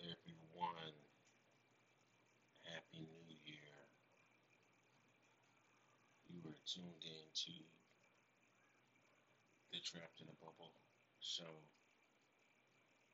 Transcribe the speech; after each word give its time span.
everyone. 0.00 0.96
Happy 2.64 3.04
New 3.04 3.36
Year. 3.44 3.76
You 6.32 6.40
are 6.48 6.60
tuned 6.64 7.04
in 7.04 7.28
to 7.44 7.52
the 9.72 9.80
Trapped 9.84 10.20
in 10.24 10.28
a 10.32 10.36
Bubble 10.40 10.72
show. 11.20 11.52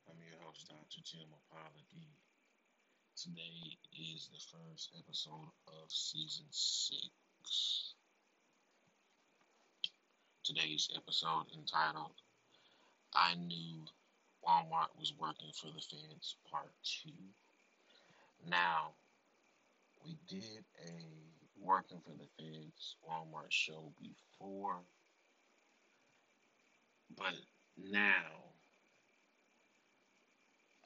I'm 0.07 0.15
your 0.23 0.39
host, 0.47 0.71
Dr. 0.71 1.03
Tim 1.03 1.27
Apology. 1.51 2.07
Today 3.19 3.75
is 3.91 4.29
the 4.31 4.39
first 4.47 4.95
episode 4.95 5.51
of 5.67 5.91
season 5.91 6.47
six. 6.51 7.95
Today's 10.43 10.87
episode 10.95 11.51
entitled 11.51 12.15
I 13.13 13.35
Knew 13.35 13.83
Walmart 14.47 14.89
was 14.97 15.13
working 15.19 15.51
for 15.53 15.67
the 15.67 15.81
feds, 15.81 16.37
part 16.49 16.71
two. 16.83 17.11
Now, 18.49 18.93
we 20.05 20.17
did 20.27 20.63
a 20.87 20.93
working 21.59 21.99
for 22.05 22.13
the 22.17 22.27
feds 22.37 22.95
Walmart 23.07 23.49
show 23.51 23.91
before, 23.99 24.77
but 27.17 27.35
now 27.77 28.53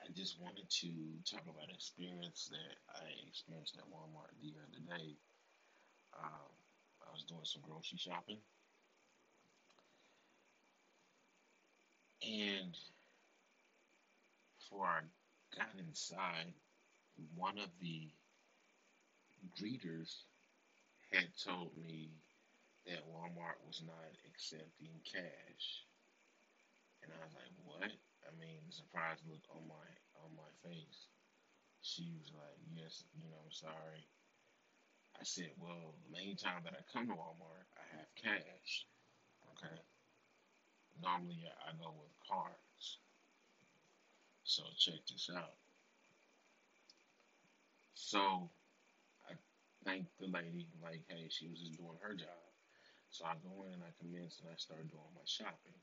I 0.02 0.12
just 0.16 0.42
wanted 0.42 0.70
to 0.70 0.90
talk 1.30 1.44
about 1.44 1.70
an 1.70 1.76
experience 1.76 2.50
that 2.52 2.78
I 2.96 3.06
experienced 3.28 3.78
at 3.78 3.86
Walmart 3.86 4.34
the 4.42 4.54
other 4.58 4.98
day. 5.00 5.16
Um, 6.18 6.52
I 7.08 7.12
was 7.12 7.24
doing 7.24 7.42
some 7.44 7.62
grocery 7.62 8.00
shopping, 8.00 8.40
and 12.24 12.76
before 14.72 14.88
I 14.88 15.04
got 15.58 15.68
inside, 15.76 16.56
one 17.36 17.60
of 17.60 17.68
the 17.82 18.08
greeters 19.60 20.24
had 21.12 21.28
told 21.44 21.76
me 21.76 22.16
that 22.88 23.04
Walmart 23.12 23.60
was 23.68 23.84
not 23.86 24.16
accepting 24.32 24.96
cash. 25.04 25.84
And 27.04 27.12
I 27.12 27.20
was 27.26 27.36
like, 27.36 27.52
what? 27.68 27.92
I 28.24 28.32
mean, 28.40 28.64
the 28.66 28.72
surprised 28.72 29.28
look 29.28 29.44
on 29.52 29.68
my 29.68 29.88
on 30.24 30.32
my 30.40 30.48
face. 30.64 31.12
She 31.82 32.14
was 32.16 32.32
like, 32.32 32.60
yes, 32.72 33.04
you 33.18 33.28
know, 33.28 33.42
I'm 33.44 33.52
sorry. 33.52 34.08
I 35.20 35.24
said, 35.24 35.52
well, 35.60 35.98
main 36.14 36.38
time 36.38 36.64
that 36.64 36.78
I 36.78 36.82
come 36.94 37.08
to 37.08 37.14
Walmart, 37.14 37.68
I 37.76 37.86
have 37.98 38.08
cash. 38.16 38.86
Okay. 39.52 39.82
Normally, 41.02 41.44
I 41.68 41.74
go 41.82 41.92
with 41.98 42.14
cards. 42.30 42.71
So 44.52 44.68
check 44.76 45.00
this 45.08 45.32
out. 45.32 45.56
So 47.96 48.52
I 49.24 49.40
thanked 49.88 50.12
the 50.20 50.28
lady, 50.28 50.68
like, 50.84 51.08
hey, 51.08 51.32
she 51.32 51.48
was 51.48 51.64
just 51.64 51.80
doing 51.80 51.96
her 52.04 52.12
job. 52.20 52.44
So 53.16 53.24
I 53.24 53.40
go 53.40 53.64
in 53.64 53.80
and 53.80 53.88
I 53.88 53.96
commence 53.96 54.44
and 54.44 54.52
I 54.52 54.60
start 54.60 54.92
doing 54.92 55.16
my 55.16 55.24
shopping. 55.24 55.80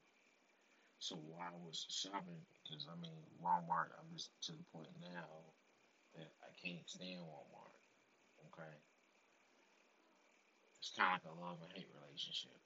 So 1.00 1.16
while 1.16 1.48
I 1.48 1.56
was 1.64 1.88
shopping, 1.88 2.44
because 2.60 2.84
I 2.92 2.96
mean, 3.00 3.16
Walmart, 3.40 3.96
I'm 3.96 4.12
just 4.12 4.36
to 4.44 4.52
the 4.52 4.68
point 4.68 4.92
now 5.00 5.48
that 6.20 6.28
I 6.44 6.52
can't 6.60 6.84
stand 6.84 7.24
Walmart. 7.24 7.80
Okay? 8.52 8.76
It's 10.76 10.92
kind 10.92 11.16
of 11.16 11.24
like 11.24 11.28
a 11.32 11.40
love 11.40 11.56
and 11.64 11.72
hate 11.72 11.88
relationship. 12.04 12.60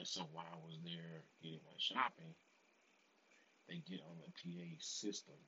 And 0.00 0.08
so 0.08 0.24
while 0.32 0.48
I 0.48 0.64
was 0.64 0.80
there 0.80 1.20
getting 1.44 1.60
my 1.68 1.76
shopping, 1.76 2.32
they 3.68 3.82
get 3.88 4.00
on 4.08 4.18
the 4.20 4.30
PA 4.32 4.68
system. 4.80 5.38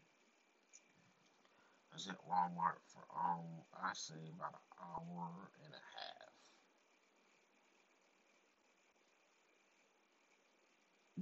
I 1.91 1.95
was 1.95 2.09
at 2.09 2.19
Walmart 2.27 2.83
for 2.91 3.07
um 3.15 3.63
I 3.73 3.95
say 3.95 4.19
about 4.35 4.55
an 4.55 4.67
hour 4.83 5.51
and 5.65 5.73
a 5.73 5.85
half 5.95 6.35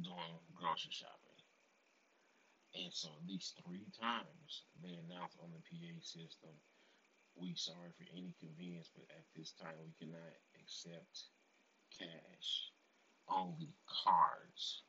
doing 0.01 0.41
grocery 0.57 0.91
shopping. 0.91 1.41
And 2.75 2.89
so 2.93 3.09
at 3.13 3.29
least 3.29 3.61
three 3.61 3.85
times 4.01 4.65
they 4.81 4.97
announced 4.97 5.37
on 5.45 5.53
the 5.53 5.61
PA 5.61 5.93
system, 6.01 6.57
we 7.37 7.53
sorry 7.55 7.93
for 7.93 8.09
any 8.17 8.35
convenience, 8.41 8.89
but 8.97 9.05
at 9.13 9.25
this 9.37 9.53
time 9.61 9.77
we 9.85 9.93
cannot 10.01 10.33
accept 10.57 11.29
cash, 11.93 12.73
only 13.29 13.69
cards. 13.85 14.83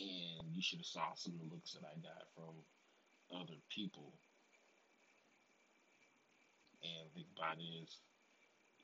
And 0.00 0.48
you 0.54 0.62
should 0.62 0.78
have 0.78 0.86
saw 0.86 1.14
some 1.14 1.34
of 1.34 1.40
the 1.40 1.54
looks 1.54 1.72
that 1.72 1.84
I 1.84 1.94
got 2.00 2.24
from 2.34 2.54
other 3.36 3.58
people. 3.68 4.12
And 6.82 7.08
the 7.14 7.24
about 7.36 7.58
is, 7.60 7.98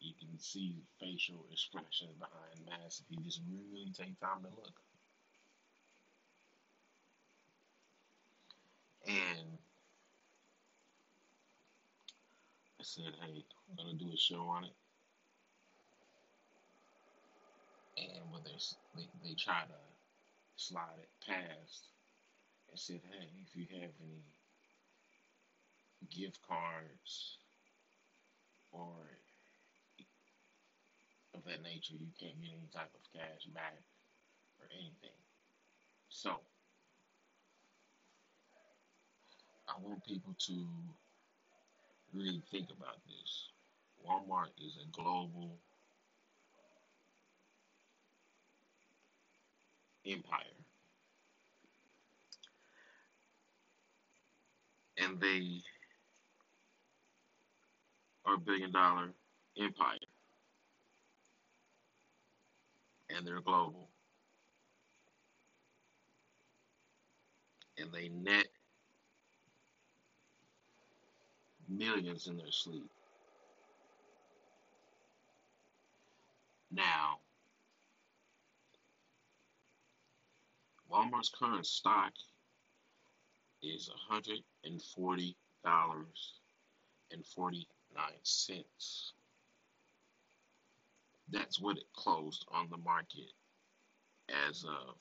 you 0.00 0.12
can 0.20 0.38
see 0.38 0.76
facial 1.00 1.46
expressions 1.50 2.12
behind 2.18 2.66
masks 2.68 3.00
if 3.00 3.06
you 3.16 3.24
just 3.24 3.40
really, 3.48 3.90
take 3.96 4.20
time 4.20 4.42
to 4.42 4.48
look. 4.48 4.80
And 9.08 9.58
I 12.78 12.82
said, 12.82 13.14
hey, 13.22 13.44
I'm 13.70 13.76
gonna 13.76 13.94
do 13.94 14.12
a 14.12 14.16
show 14.16 14.42
on 14.42 14.64
it. 14.64 14.74
And 17.96 18.30
when 18.30 18.42
they 18.44 18.58
they, 18.94 19.08
they 19.24 19.34
try 19.34 19.62
to 19.62 19.95
slide 20.56 20.98
it 21.00 21.08
past 21.26 21.88
and 22.70 22.78
said, 22.78 23.00
hey, 23.10 23.28
if 23.46 23.54
you 23.54 23.66
have 23.80 23.90
any 24.02 24.24
gift 26.10 26.38
cards 26.46 27.38
or 28.72 28.94
of 31.34 31.44
that 31.44 31.62
nature, 31.62 31.94
you 31.94 32.08
can't 32.18 32.40
get 32.40 32.50
any 32.50 32.68
type 32.72 32.90
of 32.94 33.00
cash 33.12 33.44
back 33.54 33.80
or 34.60 34.66
anything. 34.72 35.16
So, 36.08 36.40
I 39.68 39.74
want 39.82 40.04
people 40.06 40.34
to 40.46 40.66
really 42.14 42.42
think 42.50 42.68
about 42.70 42.96
this. 43.06 43.50
Walmart 44.06 44.54
is 44.64 44.78
a 44.80 44.86
global 44.92 45.58
empire. 50.06 50.42
And 54.98 55.20
they 55.20 55.60
are 58.24 58.34
a 58.34 58.38
billion 58.38 58.72
dollar 58.72 59.10
empire. 59.58 59.98
And 63.14 63.26
they're 63.26 63.40
global. 63.40 63.88
And 67.78 67.90
they 67.92 68.08
net 68.08 68.46
millions 71.68 72.26
in 72.26 72.36
their 72.36 72.50
sleep. 72.50 72.88
Now, 76.72 77.18
Walmart's 80.96 81.28
current 81.28 81.66
stock 81.66 82.12
is 83.62 83.90
$140.49. 84.10 85.34
That's 91.30 91.60
what 91.60 91.76
it 91.76 91.84
closed 91.94 92.46
on 92.50 92.68
the 92.70 92.78
market 92.78 93.30
as 94.48 94.64
of 94.64 94.96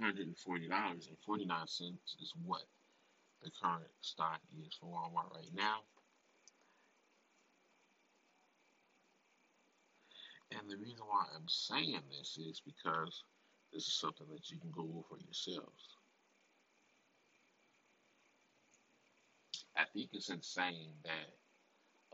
$140.49 0.03 0.97
is 0.99 2.35
what 2.45 2.63
the 3.43 3.51
current 3.63 3.91
stock 4.01 4.41
is 4.59 4.75
for 4.81 4.87
Walmart 4.87 5.33
right 5.35 5.55
now. 5.55 5.79
And 10.51 10.69
the 10.69 10.77
reason 10.77 11.05
why 11.09 11.25
I'm 11.35 11.49
saying 11.49 12.01
this 12.11 12.37
is 12.37 12.61
because 12.65 13.23
this 13.73 13.87
is 13.87 13.95
something 13.95 14.27
that 14.33 14.51
you 14.51 14.59
can 14.59 14.71
Google 14.71 15.05
for 15.09 15.19
yourselves. 15.19 15.97
I 19.77 19.85
think 19.95 20.11
it's 20.13 20.31
insane 20.31 20.93
that 21.05 21.33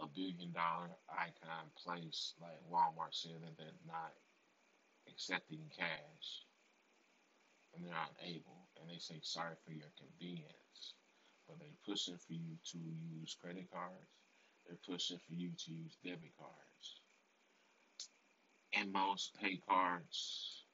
a 0.00 0.06
billion 0.06 0.52
dollar 0.52 0.90
icon 1.10 1.66
place 1.82 2.34
like 2.40 2.60
Walmart 2.70 3.12
said 3.12 3.40
that 3.42 3.56
they're 3.58 3.82
not 3.86 4.12
accepting 5.08 5.64
cash 5.76 6.44
and 7.78 7.86
they're 7.86 8.08
unable 8.18 8.66
and 8.80 8.90
they 8.90 8.98
say 8.98 9.20
sorry 9.22 9.54
for 9.64 9.72
your 9.72 9.90
convenience. 9.94 10.94
But 11.46 11.58
they're 11.58 11.84
pushing 11.86 12.18
for 12.18 12.34
you 12.34 12.58
to 12.72 12.78
use 12.78 13.36
credit 13.40 13.70
cards. 13.72 14.10
They're 14.66 14.76
pushing 14.84 15.18
for 15.18 15.32
you 15.32 15.50
to 15.56 15.70
use 15.72 15.96
debit 16.04 16.36
cards. 16.36 17.00
And 18.74 18.92
most 18.92 19.34
pay 19.40 19.60
cards, 19.66 20.64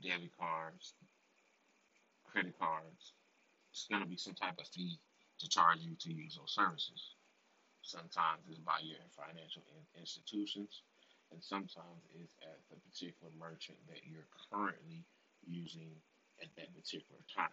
debit 0.00 0.32
cards, 0.38 0.94
credit 2.24 2.58
cards, 2.58 3.12
it's 3.72 3.86
going 3.90 4.02
to 4.02 4.08
be 4.08 4.16
some 4.16 4.34
type 4.34 4.58
of 4.58 4.66
fee 4.68 4.98
to 5.38 5.48
charge 5.48 5.80
you 5.80 5.94
to 6.00 6.12
use 6.12 6.36
those 6.38 6.54
services. 6.54 7.14
Sometimes 7.82 8.40
it's 8.48 8.58
by 8.60 8.80
your 8.82 8.98
financial 9.12 9.62
in- 9.76 10.00
institutions, 10.00 10.82
and 11.30 11.42
sometimes 11.42 12.02
it's 12.14 12.34
at 12.42 12.58
the 12.70 12.76
particular 12.88 13.32
merchant 13.38 13.78
that 13.88 14.00
you're 14.04 14.28
currently 14.50 15.04
using 15.46 15.92
at 16.42 16.48
that 16.56 16.74
particular 16.74 17.20
time. 17.34 17.48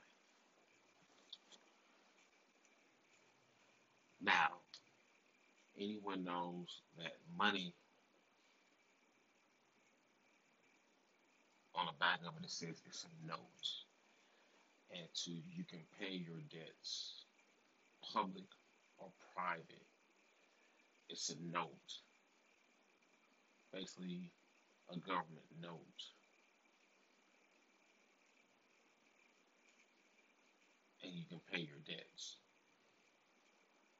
Now, 4.22 4.60
anyone 5.80 6.24
knows 6.24 6.82
that 6.98 7.14
money 7.38 7.74
on 11.76 11.86
the 11.86 11.94
back 12.00 12.20
of 12.28 12.34
it, 12.38 12.46
it 12.46 12.52
says 12.52 12.82
it's 12.88 13.06
a 13.06 13.28
note. 13.28 13.38
And 14.92 15.08
to 15.26 15.32
you 15.32 15.64
can 15.70 15.82
pay 16.00 16.16
your 16.16 16.40
debts, 16.50 17.26
public 18.14 18.48
or 18.98 19.10
private. 19.36 19.86
It's 21.10 21.30
a 21.30 21.36
note. 21.54 22.02
Basically, 23.72 24.32
a 24.90 24.98
government 24.98 25.46
note. 25.62 26.02
And 31.08 31.16
you 31.16 31.24
can 31.24 31.40
pay 31.48 31.64
your 31.64 31.80
debts. 31.88 32.36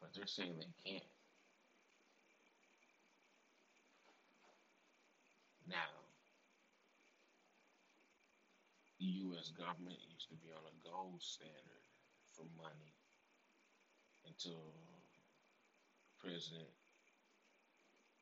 But 0.04 0.12
they're 0.12 0.28
saying 0.28 0.60
they 0.60 0.76
can't. 0.84 1.08
Now, 5.72 6.04
the 9.00 9.08
U.S. 9.32 9.56
government 9.56 9.96
used 10.12 10.28
to 10.28 10.36
be 10.44 10.52
on 10.52 10.68
a 10.68 10.76
gold 10.84 11.24
standard 11.24 11.88
for 12.36 12.44
money 12.60 12.92
until 14.28 14.76
President 16.20 16.68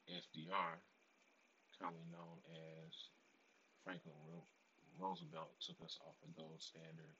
FDR, 0.05 0.77
commonly 1.81 2.05
known 2.13 2.37
as 2.53 2.93
Franklin 3.81 4.13
Roosevelt, 5.01 5.57
took 5.57 5.81
us 5.81 5.97
off 6.05 6.21
the 6.21 6.29
gold 6.37 6.61
standard 6.61 7.17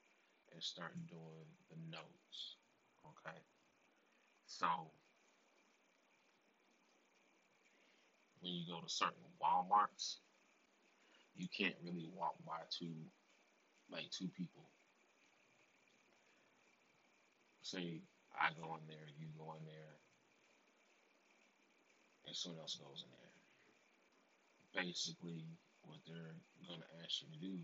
and 0.52 0.62
start 0.62 0.94
doing 1.08 1.46
the 1.70 1.76
notes. 1.90 2.56
Okay, 3.04 3.38
so 4.46 4.66
when 8.40 8.52
you 8.52 8.66
go 8.66 8.80
to 8.80 8.88
certain 8.88 9.26
WalMarts, 9.42 10.16
you 11.36 11.46
can't 11.56 11.74
really 11.84 12.08
walk 12.14 12.34
by 12.46 12.60
two 12.70 12.94
like 13.90 14.10
two 14.10 14.28
people. 14.36 14.68
Say 17.62 18.00
I 18.34 18.50
go 18.60 18.76
in 18.76 18.86
there, 18.88 19.08
you 19.18 19.26
go 19.38 19.54
in 19.58 19.64
there, 19.66 19.98
and 22.26 22.34
someone 22.34 22.60
else 22.60 22.76
goes 22.76 23.04
in 23.04 23.10
there. 23.12 24.84
Basically, 24.84 25.44
what 25.82 25.98
they're 26.06 26.36
gonna 26.68 26.86
ask 27.02 27.22
you 27.22 27.28
to 27.32 27.38
do, 27.40 27.58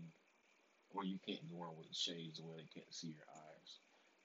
or 0.93 1.03
you 1.03 1.17
can't 1.25 1.49
go 1.49 1.65
in 1.65 1.73
with 1.77 1.89
shades 1.93 2.39
where 2.39 2.57
they 2.57 2.69
can't 2.69 2.93
see 2.93 3.17
your 3.17 3.27
eyes. 3.27 3.69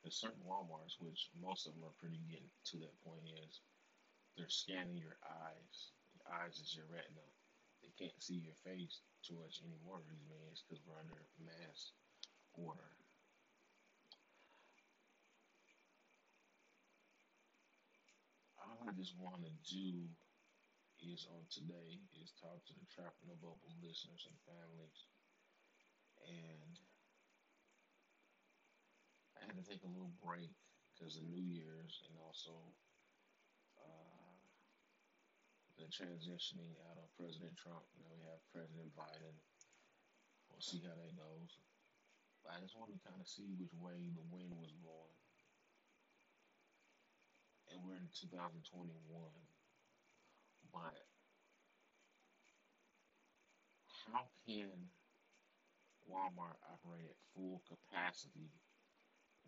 There's 0.05 0.21
certain 0.21 0.45
WalMarts, 0.45 1.01
which 1.01 1.33
most 1.41 1.67
of 1.67 1.75
them 1.75 1.85
are 1.89 2.01
pretty 2.01 2.21
getting 2.29 2.53
to 2.73 2.77
that 2.85 2.95
point, 3.03 3.25
is 3.45 3.61
they're 4.37 4.53
scanning 4.53 5.01
your 5.01 5.17
eyes. 5.25 5.77
Your 6.15 6.29
eyes 6.31 6.61
is 6.61 6.77
your 6.77 6.87
retina. 6.93 7.27
They 7.83 7.91
can't 7.99 8.23
see 8.23 8.39
your 8.39 8.55
face 8.63 9.01
too 9.25 9.35
much 9.41 9.65
anymore 9.65 10.05
these 10.07 10.29
days 10.29 10.63
because 10.63 10.85
we're 10.85 11.01
under 11.01 11.19
mass 11.43 11.93
order. 12.55 12.93
All 18.61 18.85
I 18.87 18.93
just 18.95 19.17
want 19.19 19.43
to 19.43 19.53
do 19.67 20.07
is 21.01 21.27
on 21.31 21.43
today 21.51 21.99
is 22.21 22.35
talk 22.39 22.61
to 22.67 22.75
the 22.75 22.87
Trapped 22.91 23.23
in 23.25 23.31
a 23.31 23.39
Bubble 23.39 23.75
listeners 23.83 24.27
and 24.27 24.39
families. 24.47 24.99
And 26.27 26.75
I 29.39 29.47
had 29.47 29.55
to 29.55 29.67
take 29.67 29.85
a 29.85 29.93
little 29.93 30.13
break 30.19 30.51
because 30.93 31.17
of 31.17 31.29
New 31.31 31.43
Year's 31.43 32.03
and 32.11 32.19
also 32.19 32.55
uh, 33.79 34.35
the 35.79 35.87
transitioning 35.87 36.75
out 36.91 36.99
of 36.99 37.07
President 37.15 37.55
Trump. 37.55 37.87
Now 38.03 38.11
we 38.11 38.19
have 38.27 38.43
President 38.51 38.91
Biden. 38.99 39.37
We'll 40.51 40.65
see 40.65 40.83
how 40.83 40.99
that 40.99 41.15
goes. 41.15 41.55
I 42.49 42.59
just 42.65 42.75
wanted 42.81 42.97
to 42.97 43.05
kind 43.05 43.21
of 43.21 43.29
see 43.29 43.53
which 43.61 43.77
way 43.77 44.09
the 44.17 44.25
wind 44.33 44.57
was 44.57 44.73
blowing. 44.81 45.21
And 47.69 47.85
we're 47.85 48.01
in 48.01 48.09
2021. 48.09 48.65
But 50.73 50.97
how 54.09 54.25
can 54.49 54.89
Walmart 56.11 56.59
operate 56.73 57.05
at 57.05 57.25
full 57.35 57.63
capacity 57.69 58.51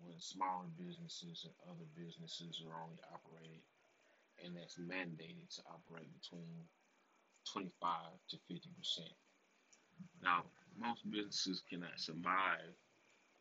when 0.00 0.20
smaller 0.20 0.68
businesses 0.78 1.44
and 1.44 1.54
other 1.68 1.88
businesses 1.96 2.62
are 2.64 2.82
only 2.84 3.00
operating 3.12 3.64
and 4.44 4.56
that's 4.56 4.76
mandated 4.76 5.48
to 5.56 5.62
operate 5.68 6.08
between 6.20 6.64
25 7.52 7.92
to 8.30 8.36
50 8.48 8.68
percent. 8.78 9.14
Now, 10.22 10.44
most 10.78 11.08
businesses 11.10 11.62
cannot 11.68 11.98
survive 11.98 12.72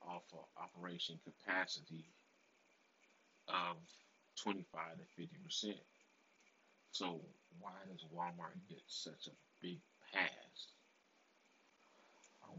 off 0.01 0.24
of 0.33 0.45
operation 0.57 1.19
capacity 1.24 2.06
of 3.48 3.77
25 4.44 4.98
to 5.00 5.06
50 5.18 5.38
percent. 5.44 5.83
So 6.92 7.22
why 7.60 7.75
does 7.92 8.06
Walmart 8.15 8.60
get 8.68 8.81
such 8.88 9.27
a 9.27 9.36
big 9.62 9.80
pass? 10.13 10.78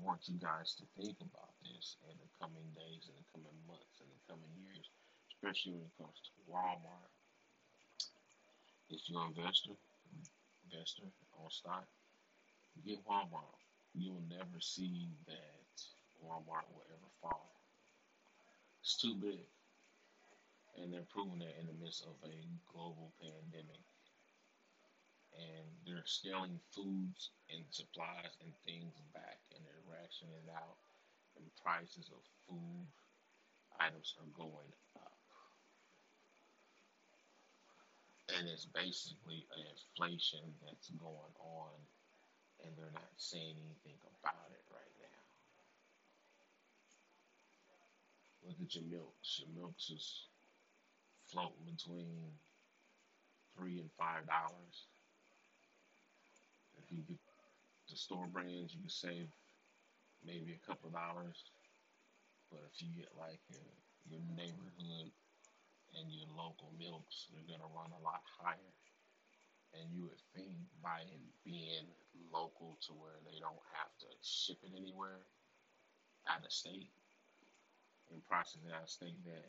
Want 0.01 0.33
you 0.33 0.41
guys 0.41 0.75
to 0.81 0.85
think 0.97 1.21
about 1.21 1.53
this 1.61 2.01
in 2.09 2.17
the 2.17 2.31
coming 2.41 2.65
days, 2.73 3.07
in 3.07 3.15
the 3.21 3.27
coming 3.37 3.55
months, 3.69 4.01
in 4.01 4.09
the 4.09 4.23
coming 4.27 4.49
years, 4.65 4.89
especially 5.29 5.77
when 5.77 5.87
it 5.87 5.97
comes 6.01 6.19
to 6.25 6.33
Walmart. 6.49 7.13
If 8.89 9.05
you're 9.07 9.23
an 9.23 9.37
investor, 9.37 9.77
investor 10.67 11.05
on 11.37 11.51
stock, 11.53 11.85
get 12.85 13.05
Walmart. 13.05 13.61
You'll 13.95 14.25
never 14.29 14.59
see 14.59 15.09
that 15.29 15.69
Walmart 16.25 16.67
will 16.73 16.89
ever 16.91 17.11
fall. 17.21 17.53
It's 18.81 18.97
too 18.97 19.15
big. 19.21 19.45
And 20.81 20.93
they're 20.93 21.07
proving 21.13 21.45
that 21.45 21.61
in 21.61 21.69
the 21.69 21.77
midst 21.77 22.09
of 22.09 22.17
a 22.25 22.35
global 22.73 23.13
pandemic. 23.21 23.85
And 25.37 25.67
they're 25.87 26.07
scaling 26.07 26.61
foods 26.75 27.31
and 27.53 27.65
supplies 27.71 28.35
and 28.43 28.53
things 28.67 28.95
back 29.15 29.39
and 29.55 29.63
they're 29.65 29.87
rationing 29.87 30.35
it 30.47 30.51
out. 30.53 30.79
And 31.37 31.47
prices 31.63 32.11
of 32.11 32.23
food 32.49 32.87
items 33.81 34.15
are 34.21 34.31
going 34.37 34.73
up. 34.97 35.19
And 38.37 38.49
it's 38.49 38.67
basically 38.67 39.47
an 39.57 39.65
inflation 39.67 40.43
that's 40.65 40.91
going 40.99 41.35
on 41.41 41.75
and 42.65 42.73
they're 42.77 42.95
not 42.95 43.13
saying 43.17 43.57
anything 43.59 43.99
about 44.21 44.51
it 44.53 44.65
right 44.71 44.95
now. 45.01 45.23
Look 48.49 48.61
at 48.63 48.75
your 48.75 48.85
milks. 48.91 49.41
Your 49.41 49.53
milks 49.57 49.91
is 49.91 50.27
floating 51.29 51.65
between 51.67 52.33
three 53.57 53.81
and 53.81 53.91
five 53.99 54.27
dollars. 54.27 54.77
You 56.91 57.03
get 57.07 57.19
the 57.89 57.97
store 57.97 58.27
brands, 58.27 58.75
you 58.75 58.81
can 58.81 58.91
save 58.91 59.29
maybe 60.27 60.59
a 60.59 60.67
couple 60.67 60.89
of 60.89 60.95
dollars. 60.95 61.39
But 62.51 62.67
if 62.67 62.83
you 62.83 62.91
get 62.95 63.15
like 63.19 63.41
your, 63.49 63.63
your 64.11 64.23
neighborhood 64.35 65.11
and 65.95 66.07
your 66.11 66.31
local 66.35 66.75
milks, 66.79 67.31
they're 67.31 67.47
gonna 67.47 67.71
run 67.71 67.95
a 67.95 68.03
lot 68.03 68.23
higher. 68.27 68.75
And 69.75 69.87
you 69.95 70.11
would 70.11 70.23
think 70.35 70.59
by 70.83 71.07
being 71.45 71.87
local 72.33 72.79
to 72.87 72.93
where 72.93 73.23
they 73.23 73.39
don't 73.39 73.65
have 73.79 73.93
to 74.03 74.09
ship 74.23 74.59
it 74.67 74.75
anywhere 74.75 75.23
out 76.27 76.45
of 76.45 76.53
state 76.53 76.91
and 78.11 78.25
process 78.27 78.63
it 78.67 78.75
out 78.75 78.83
of 78.83 78.91
state 78.91 79.19
that 79.25 79.47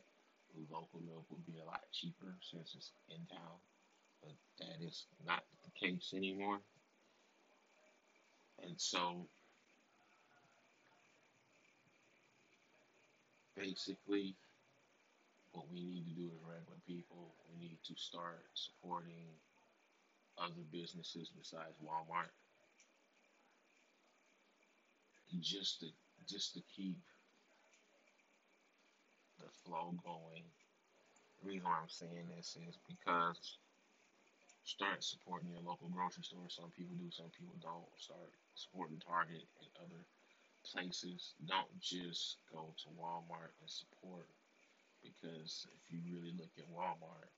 local 0.69 1.01
milk 1.01 1.25
would 1.31 1.45
be 1.45 1.59
a 1.59 1.65
lot 1.65 1.81
cheaper 1.91 2.37
since 2.41 2.75
it's 2.77 2.91
in 3.09 3.25
town. 3.25 3.57
But 4.21 4.37
that 4.59 4.85
is 4.85 5.05
not 5.25 5.43
the 5.65 5.71
case 5.73 6.13
anymore. 6.15 6.59
And 8.63 8.73
so 8.77 9.27
basically 13.57 14.35
what 15.51 15.65
we 15.71 15.81
need 15.81 16.05
to 16.07 16.15
do 16.15 16.29
as 16.31 16.41
regular 16.47 16.79
people, 16.87 17.33
we 17.51 17.67
need 17.67 17.77
to 17.85 17.93
start 17.95 18.45
supporting 18.53 19.27
other 20.37 20.63
businesses 20.71 21.29
besides 21.37 21.75
Walmart. 21.83 22.31
Just 25.39 25.79
to 25.79 25.87
just 26.27 26.53
to 26.53 26.61
keep 26.75 26.97
the 29.39 29.47
flow 29.63 29.93
going. 30.03 30.43
The 31.41 31.49
reason 31.49 31.65
why 31.65 31.79
I'm 31.81 31.89
saying 31.89 32.27
this 32.35 32.57
is 32.67 32.77
because 32.87 33.57
start 34.63 35.03
supporting 35.03 35.49
your 35.49 35.65
local 35.65 35.89
grocery 35.89 36.23
store. 36.23 36.49
Some 36.49 36.71
people 36.77 36.95
do, 36.97 37.09
some 37.11 37.31
people 37.33 37.55
don't. 37.61 37.89
Start 37.97 38.31
supporting 38.55 39.01
Target 39.01 39.45
and 39.59 39.69
other 39.81 40.03
places. 40.65 41.33
Don't 41.47 41.73
just 41.81 42.37
go 42.51 42.73
to 42.83 42.87
Walmart 42.99 43.53
and 43.61 43.69
support 43.69 44.27
because 45.01 45.65
if 45.73 45.83
you 45.89 45.99
really 46.05 46.33
look 46.37 46.53
at 46.57 46.69
Walmart, 46.69 47.33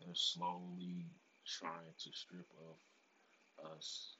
they're 0.00 0.14
slowly 0.14 1.06
trying 1.46 1.94
to 1.98 2.10
strip 2.12 2.48
of 2.66 2.76
us 3.76 4.16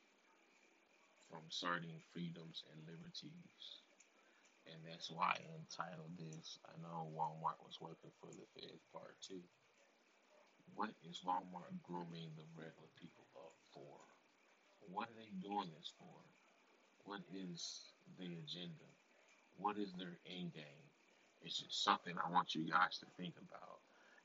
from 1.30 1.42
certain 1.48 1.98
freedoms 2.12 2.62
and 2.70 2.78
liberties. 2.86 3.66
And 4.70 4.78
that's 4.86 5.10
why 5.10 5.34
I 5.34 5.42
entitled 5.58 6.14
this. 6.18 6.58
I 6.70 6.78
know 6.82 7.10
Walmart 7.10 7.58
was 7.66 7.80
working 7.80 8.14
for 8.20 8.30
the 8.30 8.46
Fed 8.54 8.78
part 8.92 9.16
too. 9.20 9.42
What 10.74 10.90
is 11.08 11.20
Walmart 11.24 11.76
grooming 11.84 12.32
the 12.36 12.46
regular 12.56 12.88
people 12.96 13.24
up 13.36 13.52
for? 13.74 14.00
What 14.88 15.08
are 15.08 15.18
they 15.20 15.32
doing 15.44 15.68
this 15.76 15.92
for? 15.98 16.16
What 17.04 17.20
is 17.34 17.92
the 18.18 18.26
agenda? 18.40 18.88
What 19.58 19.76
is 19.76 19.92
their 19.98 20.16
end 20.26 20.54
game? 20.54 20.86
It's 21.42 21.60
just 21.60 21.84
something 21.84 22.14
I 22.16 22.30
want 22.30 22.54
you 22.54 22.64
guys 22.70 22.98
to 23.00 23.06
think 23.18 23.34
about. 23.36 23.82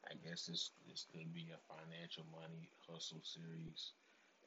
I 0.08 0.16
guess 0.24 0.48
this 0.48 0.72
this 0.88 1.06
could 1.12 1.34
be 1.34 1.52
a 1.52 1.60
financial 1.68 2.24
money 2.32 2.72
hustle 2.88 3.20
series 3.24 3.92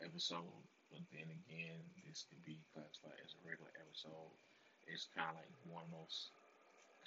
episode, 0.00 0.64
but 0.90 1.04
then 1.12 1.28
again, 1.28 1.80
this 2.08 2.24
could 2.30 2.40
be 2.46 2.56
classified 2.72 3.20
as 3.20 3.36
a 3.36 3.42
regular 3.44 3.70
episode. 3.76 4.32
It's 4.88 5.08
kind 5.12 5.28
of 5.28 5.36
like 5.36 5.52
one 5.68 5.84
of 5.84 5.92
those 5.92 6.32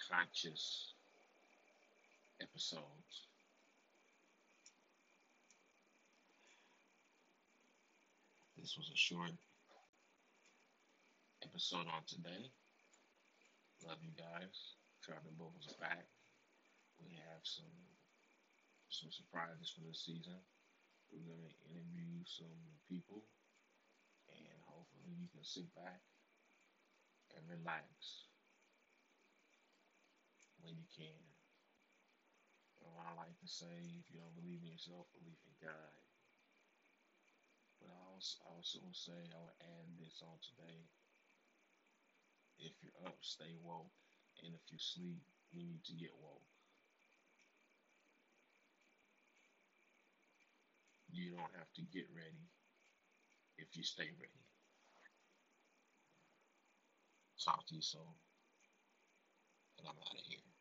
conscious 0.05 0.93
episodes. 2.39 3.32
This 8.63 8.79
was 8.79 8.87
a 8.87 8.95
short 8.95 9.35
episode 11.43 11.83
on 11.83 12.07
today. 12.07 12.47
Love 13.83 13.99
you 13.99 14.15
guys. 14.15 14.79
Charlie 15.03 15.35
Bubbles 15.35 15.67
back. 15.83 16.07
We 16.95 17.19
have 17.27 17.43
some 17.43 17.75
some 18.87 19.11
surprises 19.11 19.67
for 19.75 19.83
this 19.83 20.07
season. 20.07 20.39
We're 21.11 21.27
gonna 21.27 21.51
interview 21.67 22.23
some 22.23 22.79
people 22.87 23.27
and 24.31 24.59
hopefully 24.63 25.11
you 25.11 25.27
can 25.27 25.43
sit 25.43 25.67
back 25.75 25.99
and 27.35 27.43
relax 27.51 27.83
when 30.63 30.79
you 30.79 30.87
can. 30.95 31.19
And 32.79 32.95
I 32.95 33.11
like 33.27 33.35
to 33.43 33.49
say, 33.51 33.99
if 33.99 34.07
you 34.07 34.23
don't 34.23 34.39
believe 34.39 34.63
in 34.63 34.71
yourself, 34.71 35.11
believe 35.19 35.35
in 35.51 35.67
God. 35.67 36.02
But 37.83 37.91
I 37.91 37.99
also, 38.15 38.39
I 38.47 38.55
also 38.55 38.79
say, 38.95 39.19
I 39.35 39.39
will 39.43 39.59
add 39.59 39.87
this 39.99 40.23
on 40.23 40.39
today. 40.39 40.87
If 42.59 42.71
you're 42.79 42.95
up, 43.03 43.19
stay 43.19 43.59
woke. 43.59 43.91
And 44.43 44.55
if 44.55 44.63
you 44.71 44.79
sleep, 44.79 45.19
you 45.51 45.67
need 45.67 45.83
to 45.83 45.95
get 45.99 46.15
woke. 46.23 46.47
You 51.11 51.35
don't 51.35 51.55
have 51.59 51.71
to 51.75 51.83
get 51.93 52.07
ready 52.15 52.47
if 53.57 53.75
you 53.75 53.83
stay 53.83 54.09
ready. 54.17 54.41
Talk 57.43 57.67
to 57.67 57.75
you 57.75 57.81
soon. 57.81 58.15
And 59.77 59.87
I'm 59.87 59.99
out 59.99 60.15
of 60.15 60.25
here. 60.25 60.52